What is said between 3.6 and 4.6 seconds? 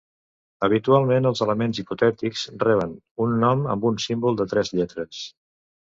amb un símbol de